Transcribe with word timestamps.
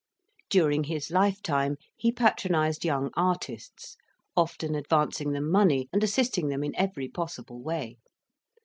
During 0.49 0.85
his 0.85 1.11
lifetime 1.11 1.77
he 1.95 2.11
patronized 2.11 2.83
young 2.83 3.11
artists: 3.15 3.97
often 4.35 4.73
advancing 4.73 5.31
them 5.33 5.51
money, 5.51 5.89
and 5.93 6.03
assisting 6.03 6.47
them 6.49 6.63
in 6.63 6.75
every 6.75 7.07
possible 7.07 7.61
way. 7.61 7.97